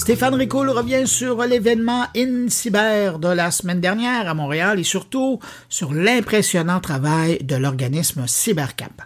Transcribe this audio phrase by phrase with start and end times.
[0.00, 5.92] Stéphane Ricoul revient sur l'événement InCyber de la semaine dernière à Montréal et surtout sur
[5.92, 9.02] l'impressionnant travail de l'organisme CyberCap.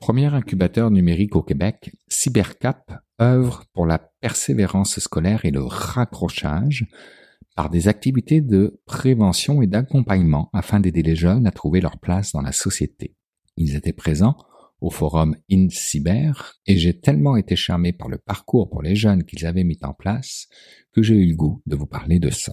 [0.00, 2.90] Premier incubateur numérique au Québec, CyberCap
[3.20, 6.86] œuvre pour la persévérance scolaire et le raccrochage
[7.56, 12.32] par des activités de prévention et d'accompagnement afin d'aider les jeunes à trouver leur place
[12.32, 13.14] dans la société.
[13.58, 14.38] Ils étaient présents
[14.82, 16.32] au forum InCyber
[16.66, 19.94] et j'ai tellement été charmé par le parcours pour les jeunes qu'ils avaient mis en
[19.94, 20.48] place
[20.92, 22.52] que j'ai eu le goût de vous parler de ça.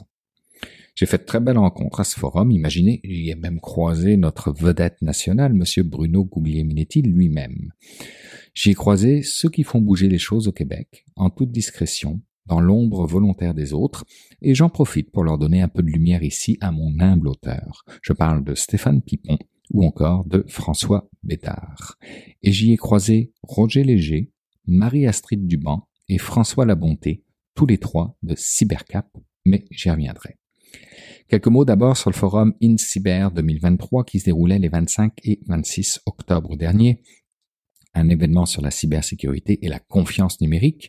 [0.96, 2.52] J'ai fait de très belles rencontres à ce forum.
[2.52, 7.72] Imaginez, j'y ai même croisé notre vedette nationale, monsieur Bruno Guglielminetti lui-même.
[8.54, 12.60] J'y ai croisé ceux qui font bouger les choses au Québec, en toute discrétion, dans
[12.60, 14.06] l'ombre volontaire des autres,
[14.42, 17.86] et j'en profite pour leur donner un peu de lumière ici à mon humble auteur.
[18.02, 19.38] Je parle de Stéphane Pipon,
[19.72, 21.98] ou encore de François Bétard.
[22.42, 24.32] Et j'y ai croisé Roger Léger,
[24.66, 27.24] Marie-Astrid Duban et François Labonté,
[27.56, 29.08] tous les trois de Cybercap,
[29.46, 30.38] mais j'y reviendrai.
[31.28, 36.02] Quelques mots d'abord sur le forum InCyber 2023 qui se déroulait les 25 et 26
[36.06, 37.02] octobre dernier,
[37.94, 40.88] un événement sur la cybersécurité et la confiance numérique,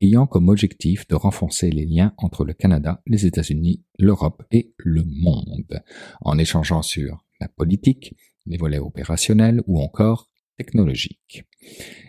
[0.00, 5.04] ayant comme objectif de renforcer les liens entre le Canada, les États-Unis, l'Europe et le
[5.04, 5.82] monde,
[6.20, 8.14] en échangeant sur la politique,
[8.46, 11.44] les volets opérationnels ou encore technologiques.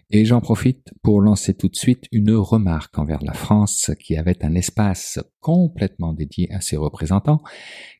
[0.09, 4.43] Et j'en profite pour lancer tout de suite une remarque envers la France qui avait
[4.43, 7.43] un espace complètement dédié à ses représentants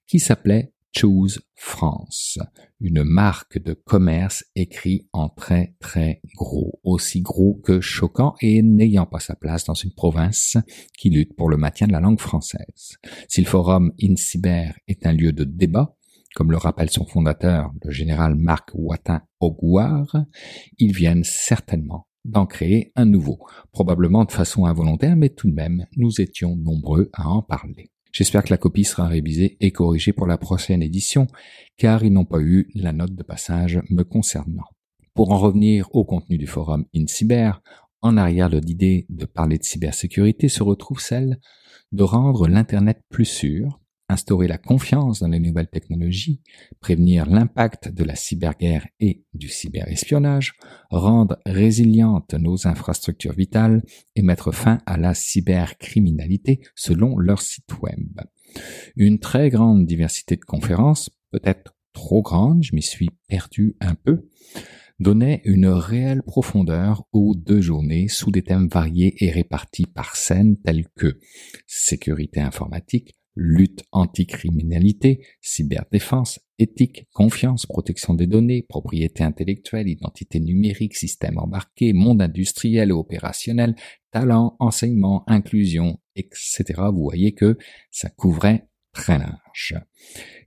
[0.08, 2.40] qui s'appelait Choose France,
[2.80, 9.06] une marque de commerce écrit en très très gros, aussi gros que choquant et n'ayant
[9.06, 10.58] pas sa place dans une province
[10.98, 12.98] qui lutte pour le maintien de la langue française.
[13.28, 15.96] Si le forum InCyber est un lieu de débat,
[16.36, 20.26] comme le rappelle son fondateur, le général Marc Watin Auguard,
[20.78, 23.40] ils viennent certainement d'en créer un nouveau,
[23.72, 27.92] probablement de façon involontaire, mais tout de même, nous étions nombreux à en parler.
[28.12, 31.28] J'espère que la copie sera révisée et corrigée pour la prochaine édition,
[31.78, 34.66] car ils n'ont pas eu la note de passage me concernant.
[35.14, 37.62] Pour en revenir au contenu du forum InCyber,
[38.02, 41.40] en arrière de l'idée de parler de cybersécurité se retrouve celle
[41.92, 43.80] de rendre l'Internet plus sûr,
[44.10, 46.42] instaurer la confiance dans les nouvelles technologies,
[46.80, 50.56] prévenir l'impact de la cyberguerre et du cyberespionnage,
[50.90, 53.84] rendre résilientes nos infrastructures vitales
[54.16, 58.20] et mettre fin à la cybercriminalité selon leur site web.
[58.96, 64.28] Une très grande diversité de conférences, peut-être trop grande, je m'y suis perdu un peu,
[65.00, 70.58] donnait une réelle profondeur aux deux journées sous des thèmes variés et répartis par scènes
[70.58, 71.20] tels que
[71.68, 81.38] sécurité informatique, lutte anticriminalité, cyberdéfense, éthique, confiance, protection des données, propriété intellectuelle, identité numérique, système
[81.38, 83.76] embarqué, monde industriel et opérationnel,
[84.12, 86.82] talent, enseignement, inclusion, etc.
[86.94, 87.58] Vous voyez que
[87.92, 89.76] ça couvrait très large.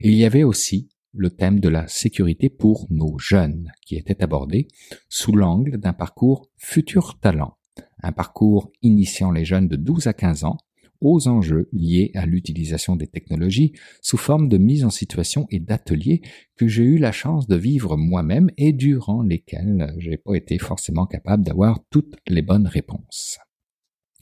[0.00, 4.68] Il y avait aussi le thème de la sécurité pour nos jeunes qui était abordé
[5.08, 7.56] sous l'angle d'un parcours futur talent,
[8.02, 10.58] un parcours initiant les jeunes de 12 à 15 ans
[11.02, 16.22] aux enjeux liés à l'utilisation des technologies sous forme de mise en situation et d'ateliers
[16.56, 21.06] que j'ai eu la chance de vivre moi-même et durant lesquels j'ai pas été forcément
[21.06, 23.38] capable d'avoir toutes les bonnes réponses.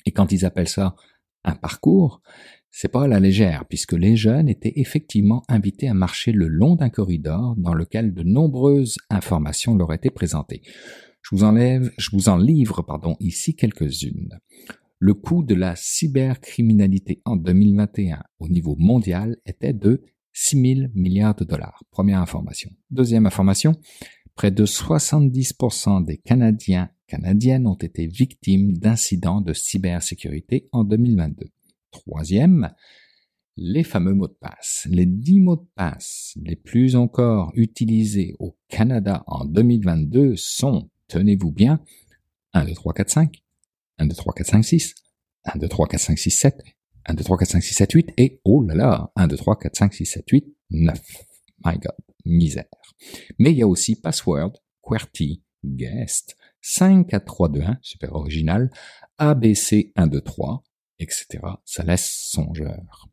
[0.07, 0.97] Et quand ils appellent ça
[1.45, 2.23] un parcours,
[2.71, 6.77] c'est pas à la légère, puisque les jeunes étaient effectivement invités à marcher le long
[6.77, 10.63] d'un corridor dans lequel de nombreuses informations leur étaient présentées.
[11.23, 14.39] Je vous enlève, je vous en livre, pardon, ici quelques-unes
[15.01, 20.03] le coût de la cybercriminalité en 2021 au niveau mondial était de
[20.33, 21.83] 6 000 milliards de dollars.
[21.91, 22.71] Première information.
[22.91, 23.75] Deuxième information,
[24.37, 31.47] près de 70% des Canadiens canadiennes ont été victimes d'incidents de cybersécurité en 2022.
[31.91, 32.71] Troisième,
[33.57, 34.87] les fameux mots de passe.
[34.89, 41.51] Les 10 mots de passe les plus encore utilisés au Canada en 2022 sont, tenez-vous
[41.51, 41.81] bien,
[42.53, 43.43] 1, 2, 3, 4, 5,
[44.01, 44.95] 1, 2, 3, 4, 5, 6,
[45.45, 46.63] 1, 2, 3, 4, 5, 6, 7,
[47.07, 49.59] 1, 2, 3, 4, 5, 6, 7, 8, et oh là là, 1, 2, 3,
[49.59, 50.99] 4, 5, 6, 7, 8, 9.
[51.65, 51.93] My God,
[52.25, 52.65] misère.
[53.39, 54.53] Mais il y a aussi Password,
[54.83, 58.71] QWERTY, Guest, 5, 4, 3, 2, 1, super original,
[59.19, 60.63] ABC 1, 2, 3,
[60.99, 61.41] etc.
[61.65, 63.09] Ça laisse songeur.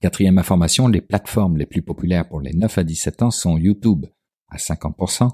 [0.00, 4.06] Quatrième information, les plateformes les plus populaires pour les 9 à 17 ans sont YouTube
[4.48, 5.28] à 50%,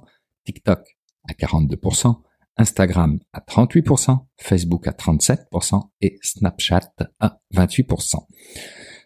[0.44, 0.96] TikTok
[1.28, 2.22] à 42%,
[2.56, 8.26] Instagram à 38%, Facebook à 37% et Snapchat à 28%.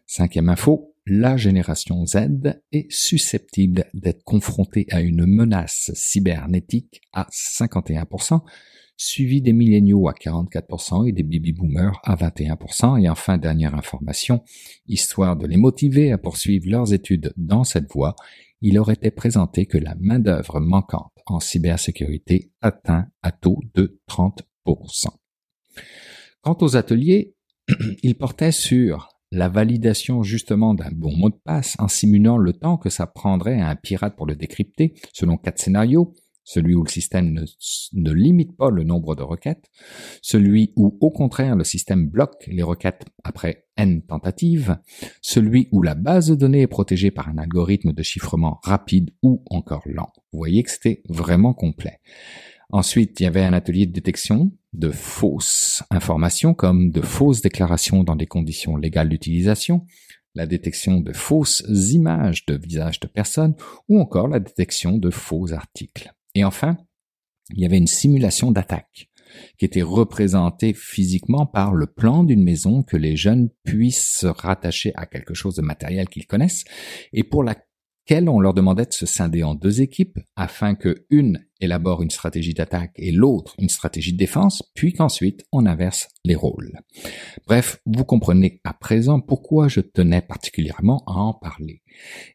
[0.06, 8.43] Cinquième info, la génération Z est susceptible d'être confrontée à une menace cybernétique à 51%,
[8.97, 13.03] suivi des milléniaux à 44% et des baby boomers à 21%.
[13.03, 14.43] Et enfin, dernière information,
[14.87, 18.14] histoire de les motiver à poursuivre leurs études dans cette voie,
[18.61, 25.09] il aurait été présenté que la main-d'œuvre manquante en cybersécurité atteint un taux de 30%.
[26.43, 27.35] Quant aux ateliers,
[28.03, 32.77] ils portaient sur la validation justement d'un bon mot de passe en simulant le temps
[32.77, 36.15] que ça prendrait à un pirate pour le décrypter, selon quatre scénarios,
[36.50, 37.44] celui où le système
[37.93, 39.70] ne, limite pas le nombre de requêtes,
[40.20, 44.76] celui où au contraire le système bloque les requêtes après n tentatives,
[45.23, 49.44] celui où la base de données est protégée par un algorithme de chiffrement rapide ou
[49.49, 50.12] encore lent.
[50.32, 52.00] Vous voyez que c'était vraiment complet.
[52.70, 58.03] Ensuite, il y avait un atelier de détection de fausses informations comme de fausses déclarations
[58.03, 59.87] dans des conditions légales d'utilisation,
[60.35, 61.62] la détection de fausses
[61.93, 63.55] images de visages de personnes
[63.88, 66.12] ou encore la détection de faux articles.
[66.35, 66.77] Et enfin,
[67.50, 69.11] il y avait une simulation d'attaque
[69.59, 74.93] qui était représentée physiquement par le plan d'une maison que les jeunes puissent se rattacher
[74.97, 76.65] à quelque chose de matériel qu'ils connaissent
[77.12, 77.55] et pour la
[78.29, 82.55] on leur demandait de se scinder en deux équipes afin que une élabore une stratégie
[82.55, 86.73] d'attaque et l'autre une stratégie de défense, puis qu'ensuite on inverse les rôles.
[87.47, 91.82] Bref, vous comprenez à présent pourquoi je tenais particulièrement à en parler.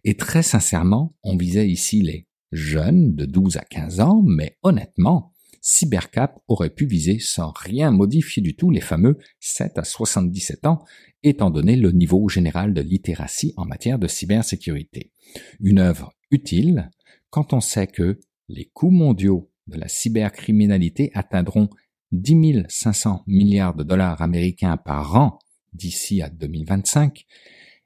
[0.04, 5.34] Et très sincèrement, on visait ici les jeunes de 12 à 15 ans, mais honnêtement,
[5.62, 10.84] Cybercap aurait pu viser sans rien modifier du tout les fameux 7 à 77 ans,
[11.24, 15.12] étant donné le niveau général de littératie en matière de cybersécurité.
[15.60, 16.92] Une œuvre utile
[17.32, 21.70] quand on sait que les coûts mondiaux de la cybercriminalité atteindront
[22.12, 25.40] 10 500 milliards de dollars américains par an
[25.74, 27.26] d'ici à 2025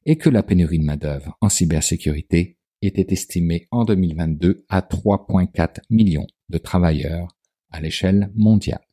[0.05, 6.27] et que la pénurie de main-d'œuvre en cybersécurité était estimée en 2022 à 3,4 millions
[6.49, 7.27] de travailleurs
[7.71, 8.88] à l'échelle mondiale.